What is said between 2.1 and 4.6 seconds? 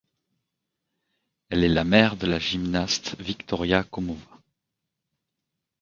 de la gymnaste Viktoria Komova.